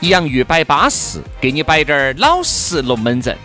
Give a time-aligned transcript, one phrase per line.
[0.00, 3.36] 洋芋摆巴适，给你摆点儿老实龙门阵。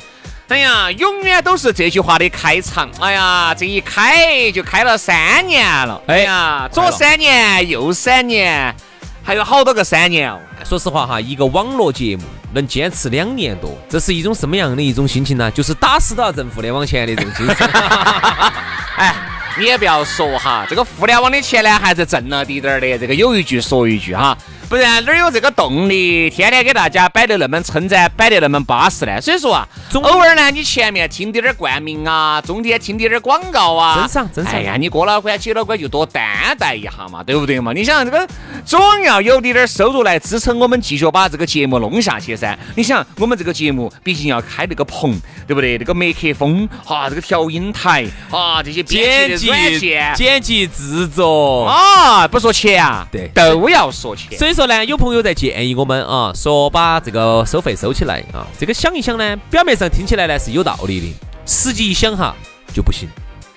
[0.48, 2.90] 哎呀，永远都是这句话的开场。
[3.02, 6.02] 哎呀，这一开就开了三年了。
[6.08, 8.74] 哎呀，左三年，右三年，
[9.22, 10.40] 还有好多个三年哦。
[10.64, 12.24] 说实话哈，一个网络节目
[12.54, 15.52] 能坚持两年多，这是一种什么样的一种心情呢？
[15.52, 17.68] 就是打死都要挣互联网钱的这种精神。
[18.96, 19.14] 哎，
[19.58, 22.98] 你也不要说哈，这个互联网的钱呢，还是挣了滴点儿的。
[22.98, 24.38] 这个有一句说一句哈。
[24.68, 29.22] 不然哪有这个动力，天天给大家摆得那么称赞，摆得那么巴适呢？
[29.22, 34.54] 所以说啊，偶尔呢，你前面听点点冠名啊，中间听点点广告啊，真赏真赏。
[34.54, 36.24] 哎呀，你过了关、接了关就多担
[36.58, 37.72] 待一下嘛，对不对嘛？
[37.74, 38.28] 你想这个
[38.66, 42.58] 总要有点点收入来支撑我们继续把这个节目弄下去噻。
[42.76, 45.78] 你想我们这个节目毕竟要开那个棚，对不对？
[45.78, 54.38] 那个麦克风，哈，这个调音台，哈，这些剪辑软件、剪辑制作啊，不说钱啊，对，都要说钱。
[54.56, 58.48] 所以说呢，有朋友在建议我们啊，说把这个收费收起来啊。
[58.58, 61.14] 这个想一想呢，表面上听起来呢是有道理的，
[61.46, 62.34] 实际一想哈
[62.74, 63.10] 就不行。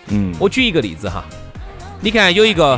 [0.09, 1.25] 嗯，我举一个例子哈，
[2.01, 2.77] 你看有一个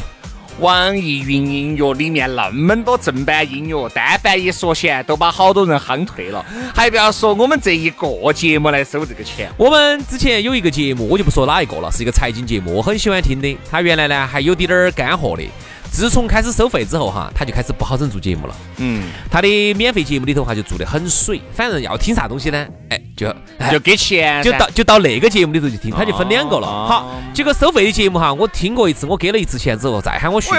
[0.58, 6.44] 网易云音乐里面那么多正版音乐，但凡一说钱，都把好多人夯退了，
[6.74, 9.50] 还不要说我们这一个节目来收这个钱。
[9.56, 13.56] 我们之前有一个节目，我就不说哪一个了，是一个财经节目，我很喜欢听的。
[13.70, 15.42] 它原来呢还有点点儿干货的。
[15.90, 18.54] 自从开始收费之后哈，他就开始不好整做节目了。
[18.76, 22.66] 嗯，他的免费节目里头哈就做得很水，反正要听啥东西呢？
[22.88, 23.34] 哎，就
[23.70, 26.66] 就给钱，就到就到那个节目里头去听，他就分两个了。
[26.66, 30.50] 好，结果收费的节目哈，我听过一次，我给了一次钱之后，再喊我续，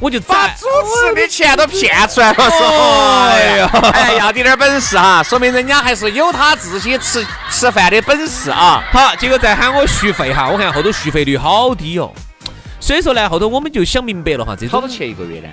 [0.00, 0.66] 我就把主
[1.08, 2.44] 持的钱都骗出来了。
[3.30, 8.82] 哎呀，哎，要点点本事哈，说明人家还是有他自己吃吃饭的本事啊。
[8.92, 12.12] 好，结果再喊我续费哈，我看后头续费率好低哦。
[12.84, 15.48] 所以说呢，后头我们就想明白了哈，这好多钱一个月呢？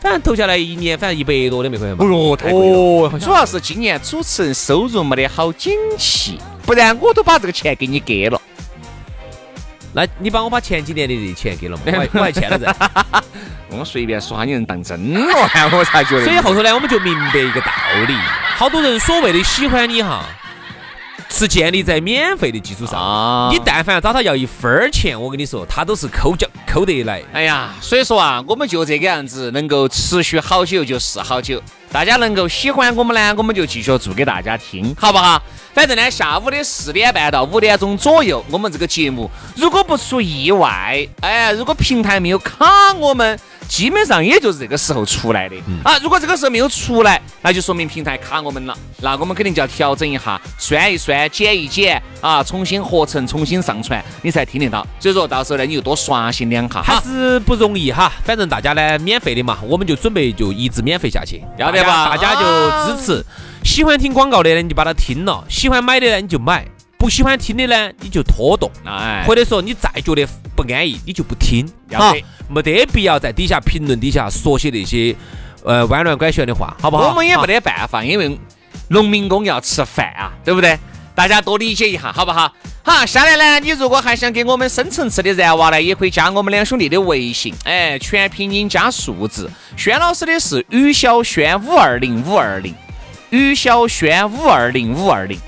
[0.00, 2.04] 反正投下来一年，反正一百多两百块钱吧。
[2.04, 3.18] 哦，太贵了。
[3.20, 6.36] 主要是今年主持人收入没得好景气，
[6.66, 8.42] 不然我都把这个钱给你给了。
[9.92, 11.82] 那你帮我把前几年的钱给了嘛？
[11.86, 12.74] 我还我还欠了人。
[13.78, 15.48] 我随便说下，你人当真了？
[15.72, 16.24] 我才觉得。
[16.24, 17.70] 所以后头呢，我们就明白一个道
[18.08, 18.16] 理：
[18.56, 20.24] 好多人所谓的喜欢你哈。
[21.28, 27.22] 是建立在免费的基础上，你但凡找他要一分儿钱，我跟你说，他都是抠脚抠得来。
[27.32, 31.60] 哎呀，所以说啊，我们就这个样子，能够持续好久就是好久。
[31.90, 35.42] 大家能够喜欢我们呢，我们就继续做给大家听，好不好？
[35.72, 43.38] 反正呢，下午的四点半到五点钟左右，我们这个节目如果不出意外，哎，如果平台没有卡我们。
[43.68, 45.54] 基本上也就是这个时候出来的
[45.84, 45.98] 啊！
[46.02, 54.86] 如果这个时候没有出来，那就说明平台卡我们了，那我们肯定就要调整一下，删一删，剪一剪啊，重新合成，重新上传，你才听得到。
[54.98, 58.10] 所以说到时候呢，你就多刷新两下，还是不容易哈。
[58.24, 62.08] 反正大家呢，免费的嘛，我们就准备就一直免费下去，要得吧？
[62.08, 63.24] 大家就支持。
[63.62, 66.66] 喜欢听广告的呢，你就把它听了；喜欢买的呢，你就买。
[66.96, 75.14] 不喜欢听的呢，你就拖动，哎，或者说你再觉得不安逸，你就不听，要得，没得必要在底下评论底下说些那些
[75.62, 77.08] 呃弯弯拐旋的话，好不好？
[77.08, 78.36] 我们也没得办法，因为
[78.88, 80.76] 农民工要吃饭啊，对不对？
[81.14, 82.52] 大家多理解一下，好不好？
[82.90, 92.74] 好，下来呢，你如果还想给我们深层次的燃娃呢，也可以加我们两兄弟的微信，哎，全拼音加数字，轩老师的是于小轩五二零五二零，
[93.28, 95.38] 于小轩五二零五二零。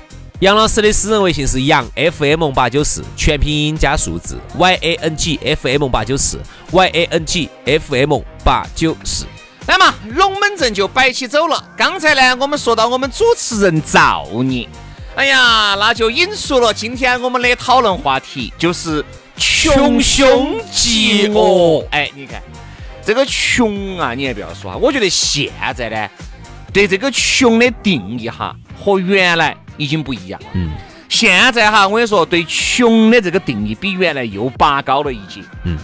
[0.41, 6.39] 杨老师的私人微信是杨 FM 八九四，全拼音加数字 Y A N G F M 八九四
[6.69, 9.25] Y A N G F M 八九四。
[9.65, 11.63] 那么龙门阵就摆起走了。
[11.75, 14.69] 刚才呢，我们说到我们主持人造孽，
[15.15, 19.03] 哎呀，那就引出了今天我们的讨论话题，就是
[19.35, 21.85] 穷凶极恶。
[21.91, 22.41] 哎，你看
[23.05, 26.09] 这个穷啊，你也不要说哈，我觉得现在呢，
[26.71, 30.47] 对这个穷的定义哈，和原来已经不一样了。
[30.53, 30.71] 嗯，
[31.09, 35.41] 现在哈，我跟你说，对穷的这个定义比原来又拔高了一截。
[35.65, 35.77] 嗯。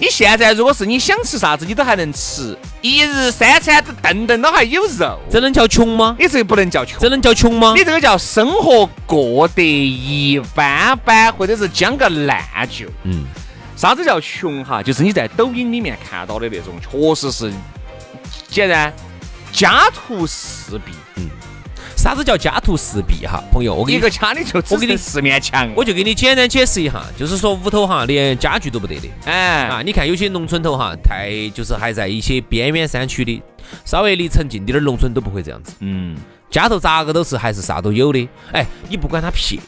[0.00, 6.16] 你现在如果是你想吃啥子，你都还能吃，一日三餐都顿顿都还有肉，这能叫穷吗？
[6.18, 7.74] 你这个不能叫穷，这能叫穷吗？
[7.76, 12.86] 你这个叫生活过得一般般，或者是将个烂就。
[13.02, 13.26] 嗯，
[13.76, 14.82] 啥子叫穷哈？
[14.82, 17.52] 就是你在抖音里面看到的那种，确实是，
[18.48, 18.90] 显然
[19.52, 20.92] 家徒四壁。
[21.16, 21.28] 嗯。
[22.00, 33.42] 啥子叫家徒四壁哈，朋友，我给你一个家里就我给你四面墙，我就给你简单解释一下，就是说屋头哈连家具都不得的，哎啊，你看有些农村头哈，太就是还在一些边远山区的，
[33.84, 36.16] 稍微离城近点儿农村都不会这样子，嗯，
[36.50, 39.58] 家头咋个都是还是啥都有的，哎，你不管它撇，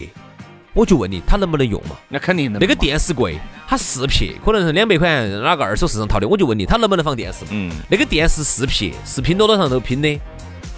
[0.72, 1.96] 我就问你，它能不能用嘛？
[2.08, 2.58] 那肯定能。
[2.58, 3.36] 那个电视柜，
[3.68, 7.44] 它四撇，可能是两百块钱哪个二手市场淘的，我就问你，它能不能放电视？
[7.50, 10.18] 嗯，那个电视四撇是拼多多上头拼的，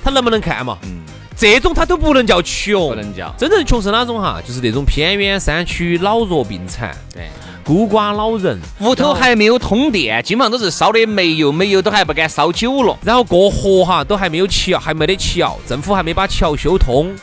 [0.03, 0.77] 它能不能看嘛？
[0.83, 1.04] 嗯。
[1.37, 4.41] 这种他都不能叫穷，不能叫真正穷是哪种哈？
[4.47, 7.29] 就是那种偏远山区老弱病残，对，
[7.65, 12.97] 孤寡老人，屋头还没有通电，基本上都是烧的煤油，煤油都还不敢烧久了。
[13.03, 17.15] 然后过河哈都还没有桥，还没得桥，政府还没把桥修通。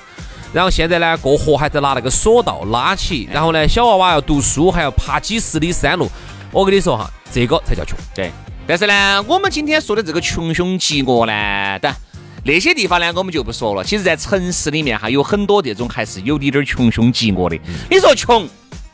[0.51, 6.09] 然后现在呢过河还在拿那个索道拉起，然后呢小娃娃要读书还要爬几十里山路。
[6.51, 7.97] 我跟你说哈，这个才叫穷。
[8.13, 8.29] 对，
[8.67, 11.89] 但是呢，我们今天说的这个穷凶极恶呢，等。
[12.43, 13.83] 那些地方呢，我们就不说了。
[13.83, 17.59] 其实，在城市里面哈，有很多这种还是有点点穷凶极恶的。
[17.89, 18.47] 你说穷，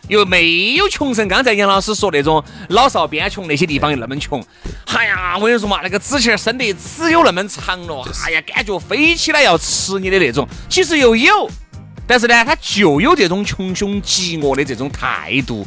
[0.09, 4.43] 又没有穷成刚才杨老师说那种老少边穷那些地方又那么穷。
[4.87, 10.45] 哎呀，我跟你说嘛，那个纸钱伸得只有那么长了，哎呀，感觉飞起来要吃你的那种。
[10.67, 11.49] 其实又有，
[12.05, 15.65] 但是呢，他就有这种穷凶极恶的这种态度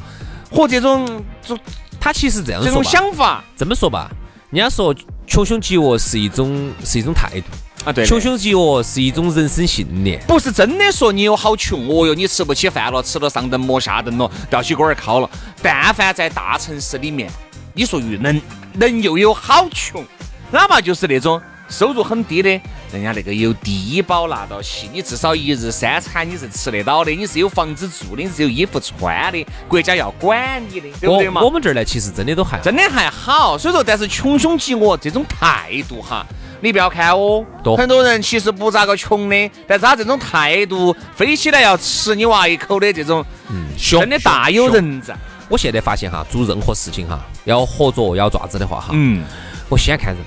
[0.50, 1.58] 和这种，就
[1.98, 3.42] 他其实这样这种想法。
[3.56, 4.10] 这么说吧，
[4.50, 4.94] 人家说
[5.26, 7.46] 穷凶极恶是一种是一种态度。
[7.84, 15.30] 啊，对，穷凶极恶是一种人生信念，不是真的说你有好穷哦哟，你吃不起饭了，吃了上顿没下顿了，吊起锅儿烤了。
[15.62, 17.30] 但凡在大城市里面，
[17.72, 18.40] 你说又能
[18.74, 20.04] 能又有好穷，
[20.50, 21.40] 哪怕就是那种
[21.70, 22.50] 收入很低的，
[22.92, 31.40] 人家那个有低保拿到起，你至少一日三餐你是吃得到的，你是有房子住的，你是有衣服穿的，国家要管你的，对不对嘛？
[31.40, 36.26] 我们这儿呢，其实真的都还真的还好，所以说，但是穷凶极恶这种态度哈。
[36.60, 37.44] 你不要看哦，
[37.76, 45.16] 很多人其实不咋个穷的，但是他这种态度，飞起来要吃你娃一口的这种，嗯，真的大有人在。
[45.48, 49.24] 我现在发现哈，做任何事情哈，要合作要爪子的话哈，嗯，
[49.68, 50.24] 我先看人，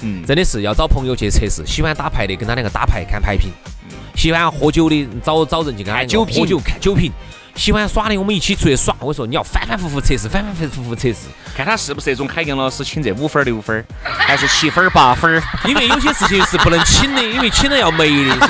[0.00, 3.52] 嗯，真的是要找朋友去测试，喜欢打牌的跟他两个打牌看牌品，
[4.16, 7.12] 喜欢喝酒的找找人去跟他酒喝酒看酒品。
[7.54, 8.94] 喜欢耍的，我们一起出去耍。
[9.00, 15.42] 我说你要反反复复测试，反反复复测试，看他是不是那种海洋老师请这五分六分，还是七分八分。
[15.64, 18.36] 因为有些事情是不能请的，因为请了要没的。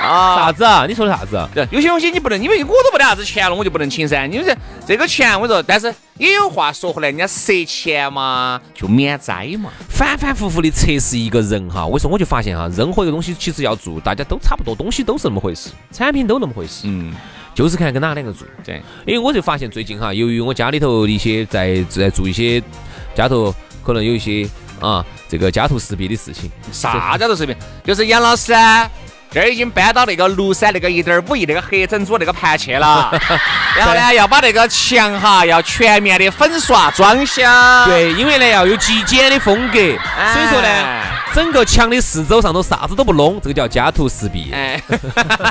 [0.00, 0.86] 啊，啥子啊？
[0.88, 1.48] 你说的啥子啊？
[1.54, 4.26] 对，有些东西你不能，因为我都不得啥子钱了，我就不能请噻。
[4.26, 4.56] 你说
[4.86, 9.70] 这个钱，我说，但是也有话说回来，人家赊钱嘛，就免灾嘛。
[9.88, 16.82] 反反复复的测试一个人哈，我说我就发现哈，任何一个东西其实要做，大家都差不多，东西都是那么回事，产品都那么回事。
[16.84, 17.12] 嗯，
[17.54, 18.46] 就是看跟哪两个做。
[18.64, 22.62] 对，因为我就发现最近哈，由于我家里头一些在在做一些
[23.14, 24.48] 家头可能有一些
[24.80, 26.50] 啊，这个家徒四壁的事情。
[26.72, 27.54] 啥家徒四壁？
[27.84, 28.54] 就是杨老师。
[29.32, 33.10] 这儿已经搬到那个庐山那个一点五亿那个黑珍珠那个盘去了，
[33.76, 37.42] 然后呢要把那个墙哈要全面的粉刷装修。
[37.86, 40.68] 对，因为呢要有极简的风格，所以说呢
[41.32, 44.50] 整个墙的四周上头啥子都不弄，这个叫家徒四壁。
[44.52, 44.82] 哎，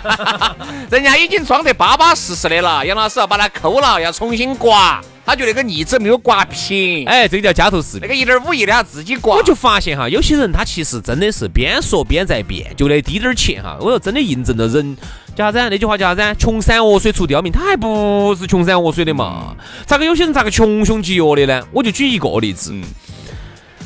[0.92, 5.00] 人家已经装得巴巴适适的了，杨老师要把它抠了，要重新刮。
[5.30, 8.02] 他就那个腻子没有刮平，哎，这个叫家头四壁。
[8.02, 9.36] 那个一点五亿的他自己刮。
[9.36, 13.78] 我就发现哈，有些人他其实真的是边说边在变，就那滴点儿钱哈。
[13.80, 14.98] 我说真的印证了人
[15.36, 15.70] 叫啥子？
[15.70, 16.40] 那句话叫啥子？
[16.40, 19.56] 穷山恶水出刁民，他还不是穷山恶水的嘛？
[19.86, 21.64] 咋个有些人咋个穷凶极恶的呢？
[21.72, 22.74] 我就举一个例子。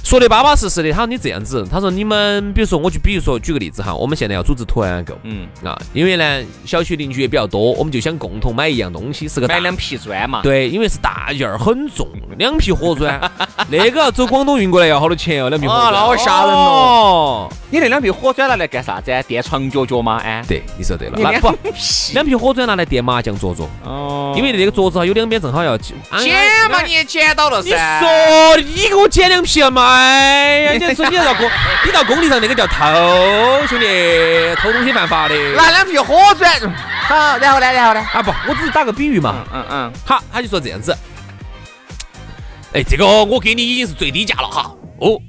[0.04, 12.08] 说的巴巴适适的，他说你这样子，他说你们比如说我就比如说举个例子哈，我们现在要组织团购，嗯啊，因为呢小区邻居也比较多，我们就想共同买一样东西，是个买两皮砖嘛，对，因为是大件儿很重，
[12.38, 13.20] 两皮火砖，
[13.72, 15.94] 那个要走广东运过来要好多钱哦，两皮活啊，砖。
[15.94, 17.50] 那好吓人哦！
[17.74, 17.76] 哦。
[17.76, 19.12] 你那两瓶火砖拿来干啥子？
[19.28, 20.22] 垫床脚脚吗？
[20.24, 21.18] 哎，对，你说对了。
[21.18, 26.36] 两那不，皮两瓶火砖拿来垫麻将桌桌，哦因为那个桌子哈有两边正好要剪捡
[26.70, 27.76] 嘛，你也捡到了噻你。
[28.06, 29.96] 说你给我捡两皮了嘛？
[29.96, 31.50] 哎呀， 你说你到工，
[31.86, 32.84] 你到工地上那个叫偷，
[33.68, 35.36] 兄弟，偷东西犯法的。
[35.56, 36.52] 拿两瓶火砖，
[37.08, 38.00] 好，然后呢，然后呢？
[38.14, 39.44] 啊不，我只是打个比喻嘛。
[39.54, 40.96] 嗯嗯，好，他就说这样子，
[42.74, 44.72] 哎，这个我给你已经是最低价了哈。
[45.00, 45.20] 哦，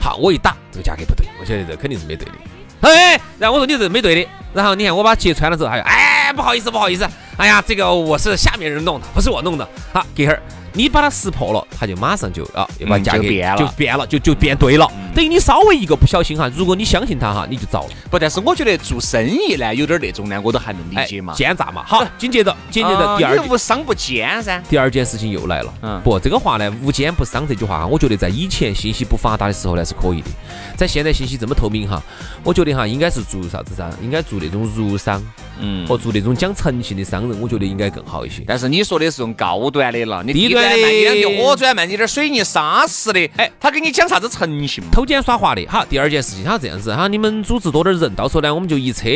[0.00, 2.32] 好，我一打这个价格不对，我晓得这肯定是没对的。
[2.80, 9.68] 哎，然后我说你这没对的，然后你看我把揭穿了之后，还有哎不好意思不好意思，哎呀这个我是下面人弄的，不是我弄的。
[9.92, 10.40] 好，隔会儿
[10.72, 14.88] 你把它识破了，他就马上就啊又把嗯价格就变了就变了，就就变对了。
[15.18, 17.88] 等于你稍微一个不小心哈，如果你相信他哈，你就遭了。
[18.08, 21.34] 不，但是我觉得做生意呢，有点那种呢，我都还能理哎解嘛。
[21.34, 21.82] 奸诈嘛。
[21.84, 24.62] 好，紧接着紧接着第二无商不奸噻。
[24.70, 30.28] 第二件事情又来了，嗯不，这个话呢，无奸不商这句话哈，我觉得在以前信息不发达的时候呢是可以的，
[30.76, 32.00] 在现在信息这么透明哈，
[32.44, 33.90] 我觉得哈应该是做啥子噻？
[34.00, 35.20] 应该做那种儒商
[35.58, 38.44] 嗯，和做那种讲诚信的商人，我觉得应该更好一些。
[38.46, 44.90] 但是你说的是用高端的了，你低低端的卖你两皮火砖，卖你点水泥沙石的，哎，他给你讲啥子诚信嘛？
[45.08, 49.08] 偷奸耍滑的，好，第二件事情，他这样子哈，你们组织多点人，到时候呢，我们就一车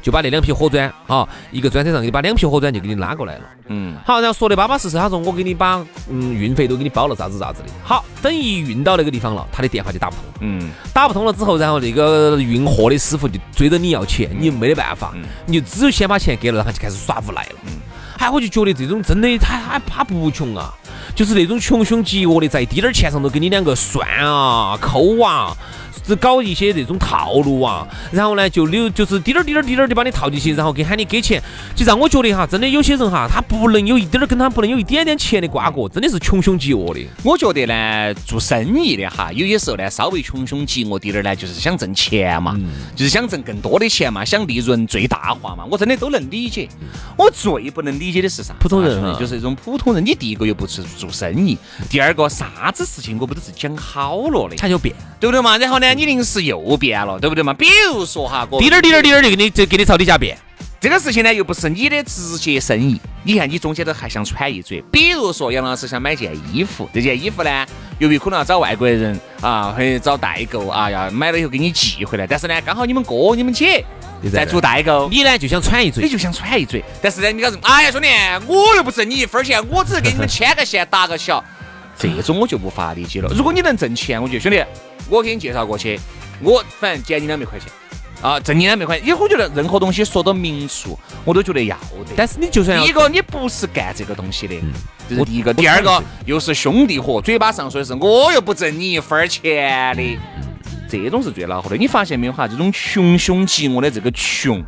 [0.00, 3.42] 就把那两批火砖，啊，一个专车上给你把两批火砖就给你拉过来了。
[3.66, 7.68] 嗯，好，然后说的巴巴适适，他说我给你把嗯运费都给你包了，啥子啥子的。
[7.82, 10.24] 好，等一运到那个地方了，他的电话就打不通。
[10.42, 15.12] 嗯，打不通了之后，然后那个运货的师傅就追着你要钱，你又没得办法，
[15.46, 17.50] 你就只有先把钱给了，然后就开始耍无赖了。
[18.20, 20.74] 哎，我就觉得这种真的他他他不穷啊，
[21.14, 25.56] 就是那种穷凶极恶的，在滴点儿钱上都给你两个算啊、抠啊。
[26.10, 31.40] 只搞一些这种套路啊，然后呢就溜就是滴点儿滴点儿滴点儿就把你套进去，然后给喊你给钱，
[31.76, 37.00] 就让我觉得哈，真的有些人哈，他不能有一点儿跟他不能有一点点钱的瓜葛，真的是穷凶极恶的。
[37.22, 42.58] 我觉得呢，做生意的哈，有些时候呢，稍微穷凶极恶滴点儿呢，就是想挣钱嘛，
[42.96, 46.68] 就是想挣更多的钱嘛，想利润最大化嘛，我真的都能理解。
[47.16, 48.52] 我最不能理解的是啥？
[48.58, 51.56] 普通人啊就是这种普通人，你第一个又不是做生意，
[51.88, 55.56] 第二个啥子事情我不都是讲好了的，他就变，对不对嘛？
[55.58, 57.52] 然后呢，你临时又变了，对不对嘛？
[57.52, 60.34] 比如说哈，各位滴点儿滴点儿滴点儿就给你就给你朝底下变。
[60.80, 64.82] 这个事情呢，又不是你的直接生意，你看你中间都还想喘一嘴。
[64.90, 67.66] 比如说杨老师想买件衣服，这件衣服呢，
[67.98, 73.84] 由于可能要找外国人啊，或者找代购啊，要买了以后给你寄回来，但是呢，刚好你们哥、你们姐
[74.32, 76.82] 在做代购，你呢就想喘一嘴你，就想喘一嘴。
[77.02, 78.08] 但是呢，你告诉哎呀兄弟，
[78.46, 81.44] 我又不挣你一分钱，我只是给你们牵个线搭个桥，
[82.00, 83.28] 这种我就无法理解了。
[83.34, 84.64] 如果你能挣钱，我觉得兄弟，
[85.08, 86.00] 我给你介绍过去，
[86.42, 87.68] 我反正减你两百块钱。
[88.22, 91.74] 啊，挣你两百块钱，因为我觉得任何东西说到明处，我都觉得要
[92.06, 92.12] 得。
[92.14, 94.54] 但是你就算要第一个，你不是干这个东西的，
[95.08, 95.54] 这是第一个。
[95.54, 100.18] 第二个，又是兄弟伙，嘴巴上说的是我又不挣你一分儿钱的，
[100.86, 101.76] 这种是最恼火的。
[101.78, 102.46] 你发现没有哈？
[102.46, 104.62] 这种穷凶极恶的这个穷，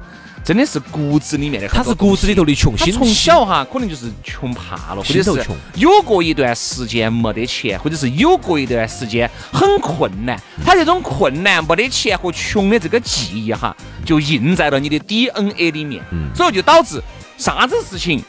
[0.45, 1.83] 真的是骨子里面的他。
[1.83, 10.41] 是骨子里头的穷，心他从小哈，可能就是穷怕了，或者是心头穷有过一段时间没得钱，或者是有过一段时间很困难。
[10.65, 16.03] 他这种困难、没得钱和穷的这个记忆哈，就印在了你的 DNA 里面，
[16.35, 17.03] 所以就导致
[17.37, 18.23] 啥子事情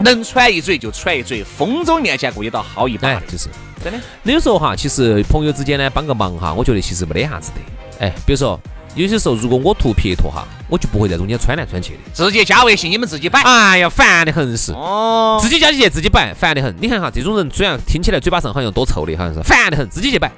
[0.00, 3.48] 能喘一嘴就喘一嘴，风中面前过一道好一把就是
[3.82, 3.98] 真的。
[4.22, 8.06] 那有时候哈，其实朋友之间呢帮个忙哈，我觉得其实没得啥子的。
[8.06, 8.58] 哎，比如说
[8.94, 11.98] 有些时候如果我图撇脱哈，我就不会在中间穿来穿去的。
[12.12, 13.40] 直接加微信，你们自己摆。
[13.42, 14.72] 哎呀，烦得很是。
[14.72, 16.74] 哦，自己加起去自己摆，烦得很。
[16.80, 20.30] 你看哈，这种人虽然听起来嘴巴上好像多臭的，好像是烦得很，自己去摆。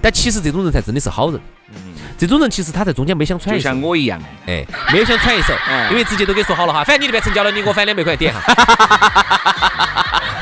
[0.00, 1.40] 但其实这种人才真的是好人。
[1.74, 8.42] 嗯这种人其实他在中间没想穿就一手，像我一样，哎，没有想穿一手嗯，因为直接都给说好了哈，反正你这边成交了，你给我返两百块点哈，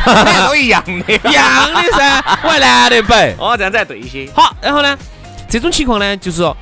[0.49, 3.35] 都一样的，一样的噻，我还懒得摆。
[3.39, 4.27] 哦，这样子还对一些。
[4.35, 4.97] 好，然后呢，
[5.51, 6.57] 这种情况呢，就是说，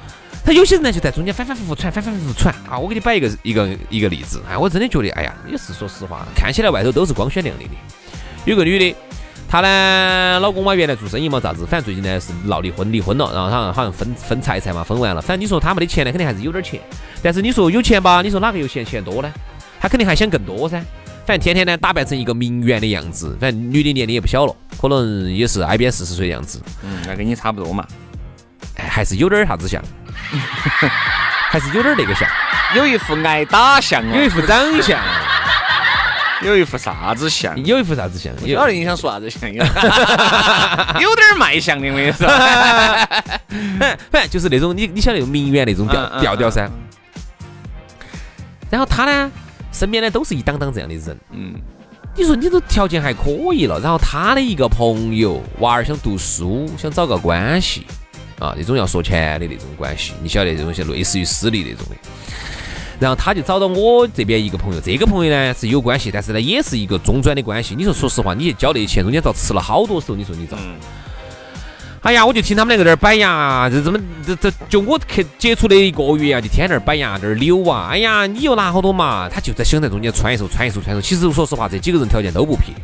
[0.45, 2.79] 他有些人呢就在中间反反复复传，反反复复传啊。
[2.79, 7.71] 我给你摆一个一个一个例子，哎，我真的觉得，哎呀，也是说实话，看起来外头都是光鲜亮丽的。
[8.45, 8.95] 有个女的，
[9.49, 15.23] 她呢，老公嘛原来做生意嘛，咋子，反正最近呢是闹离婚，离婚了，然后好像好像分分财产嘛，分完了。
[15.23, 16.79] 反正你说她没得钱呢，肯定还是有点钱，
[17.23, 19.33] 但是你说有钱吧，你说哪个有钱钱多呢？
[19.81, 20.79] 她肯定还想更多噻。
[21.27, 26.61] 反正天天呢打扮成一个名媛的样子，反正女的年龄也不小了，可能也是挨边四十岁的样子。
[26.83, 27.87] 嗯，那跟你差不多嘛。
[28.77, 29.83] 哎，还是有点儿啥子像，
[31.51, 32.29] 还是有点儿那个像，
[32.75, 34.99] 有一副挨打像啊，有一副长相，
[36.43, 37.57] 有一副啥子像？
[37.65, 39.63] 有一副啥子像，有不晓得你想说啥子像，有
[41.01, 42.27] 有点儿卖相的，我跟你说。
[44.11, 46.69] 反正就是那种你你晓得那种名媛那种调调调噻。
[48.69, 49.31] 然后他呢，
[49.71, 51.55] 身边呢都是一档档这样的人，嗯，
[52.17, 57.87] 你说你都条件还可以了，然后他的一个朋友娃儿想读书，想找个关系
[58.39, 61.97] 啊，那种要说钱的那种关系，你晓得这种些类似于私立那种的。
[63.01, 67.75] 然后他就找到我这边一个朋友，这个朋友呢是有关系，但是呢也是一个中转的关系。
[67.77, 70.57] 你说说实话，你去交那钱，中间遭吃了好多手，你说你遭？
[72.03, 77.89] 哎呀，我就听他们两个在那儿摆呀，这怎么这这就我去接触的一个月啊，就天天在那儿摆呀，在那儿扭啊。
[77.91, 79.29] 哎呀，你又拿好多嘛？
[79.29, 81.01] 他就在想在中间穿一手穿一手穿一手。
[81.01, 82.75] 其实说实话，这几个人条件都不撇，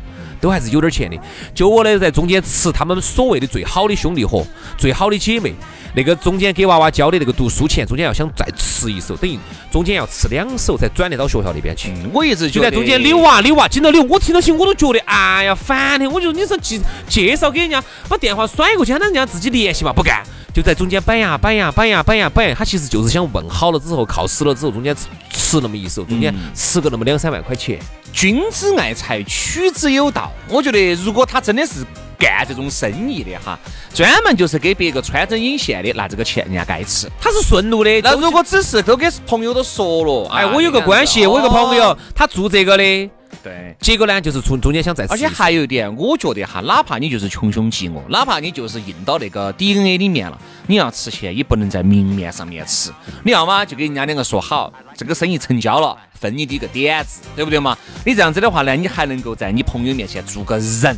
[0.41, 1.17] 都还是有点钱的。
[1.53, 4.45] 就我呢，在中间吃他们所谓的最好的兄弟伙、
[4.77, 5.53] 最好的姐妹。
[5.93, 9.37] 那个中间给娃娃交的那个读书钱，中间要想再吃一手，等于
[9.69, 11.91] 中间要吃两手才转得到学校那边去。
[12.13, 16.09] 我一直就在中间溜啊溜啊，紧到溜，我听到起我都觉得哎呀烦的。
[16.09, 16.79] 我就你说介
[17.09, 22.53] 介绍给人家，把电话甩过去，让人家自己联系嘛，不干，就在中间摆呀摆呀摆呀摆呀摆。
[22.53, 27.77] 他其实就是想问好了之后，靠死了之后，中间吃吃那么一手，中间吃个那么两三万块钱。
[28.13, 30.31] 君子爱财，取之有道。
[30.47, 31.85] 我觉得如果他真的是。
[32.21, 33.57] 干这种生意的哈，
[33.95, 37.09] 专门就是给别个穿针引线的，那这个钱人家该吃。
[37.19, 43.09] 他是顺路的，那如果只是都给朋友都说了，哎，我有个关系，我有个朋友，他做这个的，
[43.43, 45.13] 对，结果呢就是从中间想再吃。
[45.13, 52.91] 而且还有一点，我觉得哈，哪怕你就是穷凶极恶，哪怕你就是印到那个 DNA 里面了，你要吃钱也不能在明面上面吃。
[53.23, 57.77] 你要么就给人家两个说好，这个生意成交了，分你的一个点子，对不对嘛？
[58.05, 60.97] 你这样子的话呢，你还能够在你朋友面前做个人。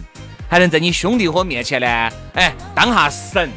[0.50, 1.88] 还能在你兄弟伙面前呢，
[2.36, 3.50] 哎，当下神。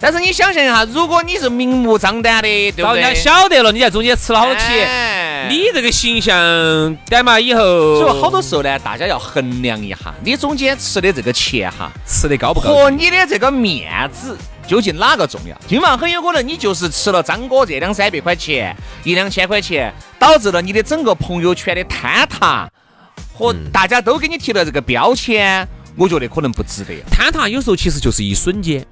[0.00, 3.02] 但是你想象一下，如果你是明目张胆的，对不对？
[3.02, 4.88] 人家晓得了，你在中间吃了好多钱，
[5.48, 6.36] 你这个形象，
[7.08, 7.38] 对嘛？
[7.38, 7.60] 以后，
[8.00, 12.72] 所以好多时候呢，大家要衡量一下，你中间吃的这个钱哈，吃的高不高？
[12.72, 14.36] 和你的这个面子
[14.66, 15.56] 究竟哪个重要？
[15.66, 22.68] 今晚很有可能你就是吃了张哥这两三百块钱，一两千块钱，导致了你的整个朋友圈的坍塌，
[23.32, 25.66] 和大家都给你贴了这个标签。
[25.96, 26.94] 我觉得可能不值得。
[27.10, 28.86] 坍塌有时候其实就是一瞬间，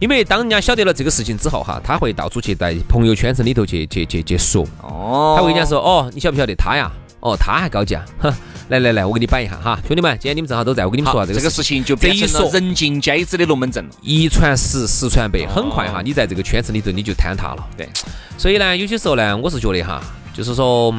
[0.00, 4.64] 因为当人家晓得了这个事情之后哈，他会到处去在朋友圈子里头去去去去说。
[4.82, 5.34] 哦。
[5.36, 6.90] 他会跟人家说：“哦，你晓不晓得他呀？
[7.20, 8.04] 哦，他还高价。
[8.20, 8.32] 哼，
[8.68, 13.90] 来来来，我给你摆一下哈，兄弟们，今天你们正好都在，我跟你们说这个事情就变成了人尽皆知的龙门阵了。
[14.00, 17.68] 一传十，十传百，很快哈，你在这个圈子里头你就坍塌了。
[17.76, 17.88] 对。
[18.36, 20.00] 所以呢，有些时候呢，我是觉得哈，
[20.32, 20.94] 就是说，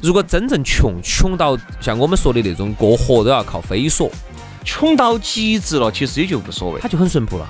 [0.00, 4.10] 如果真正穷，穷到像我们说的那种过河都要靠飞索。
[4.64, 7.46] 穷到极致了，其实也就无所谓，他就很淳朴了，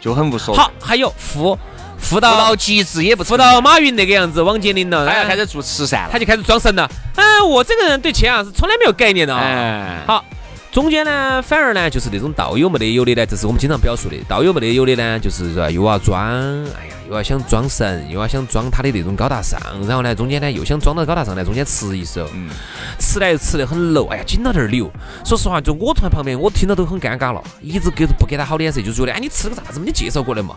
[0.00, 0.60] 就很无所谓。
[0.60, 1.58] 好，还有富
[1.98, 6.90] 富到极致也不富到马云那个样子，王健林了，他要开始做慈善了，他就开始装神了。
[7.16, 9.36] 哎，我这个人对钱啊是从来没有概念的。
[9.36, 10.24] 哎，好。
[10.70, 14.16] 中间呢，反而呢，就是那种道友没得有的呢，这是我们经常表述的。
[14.28, 22.50] 道友没得有的呢，就是说又要装，哎呀，又要想装神，又要想装他的那种高大上，然后呢，中间呢又想装到高大上来，中间吃一手，嗯，
[22.98, 24.90] 吃来又吃得很 low，哎呀，紧到点儿流。
[25.24, 29.86] 说实话，就我坐在旁边，我听到都很尴尬了，一直给不给他好脸色，就觉得，哎，你吃了个啥子嘛？
[29.86, 30.54] 你介绍过来嘛？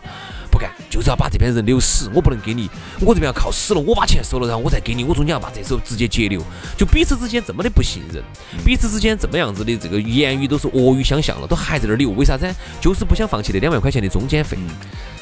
[0.89, 2.69] 就是要把这边人留死，我不能给你，
[2.99, 6.41] 我这边要靠死了，我把钱收了，然后我再给你，我中间要把这手直接截留，
[6.77, 8.23] 就彼此之间这么的不信任，
[8.65, 12.45] 彼此之间这么样子的这个言语都是恶语相向了，都还在那儿留，为啥子？
[12.79, 14.57] 就是不想放弃那两万块钱的中间费。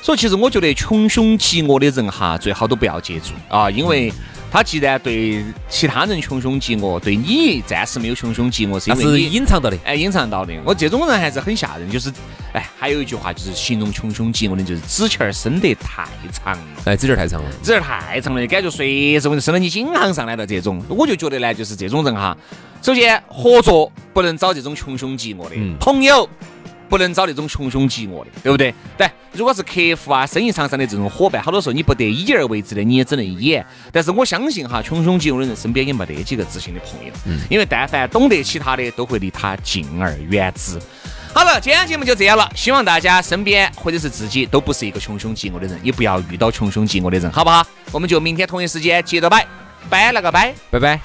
[0.01, 4.11] 所以其实我觉得穷凶极恶的人哈，最好都不要接触啊，因为。
[4.51, 10.51] 他既然对其他人穷凶极恶，对你暂时没有穷凶极恶，是因为你隐藏到的，哎，隐藏到的。
[10.65, 12.11] 我这种人还是很吓人，就是，
[12.53, 20.45] 哎，还有一句话就是形容穷凶极恶的，就是指钱儿伸得太长了，哎，指钱儿太长了，指钱儿太长了，感觉随时我就伸到你颈项上来了。
[20.45, 22.35] 这种，我就觉得呢，就是这种人哈，
[22.81, 26.29] 首先合作不能找这种穷凶极恶的朋友。
[26.89, 28.73] 不能找那种穷凶极恶的，对不对？
[28.97, 33.63] 但，如果是客户啊、生意场上的这种伙伴，好多时候你不得已而为之的，你也只能演。
[33.91, 40.79] 但是我相信哈，穷凶极恶的人身边也没得几个知心的朋友，嗯，因为但凡懂得其他的，都会离他敬而远之。
[41.31, 47.65] 好了，今天节目就这样了，希望大家身边或者是自己都不是一个穷凶极恶的人，也不要遇到穷凶极恶的人，好不好？
[47.91, 49.47] 我们就明天同一时间接着拜，
[49.89, 50.99] 拜了个拜，拜拜。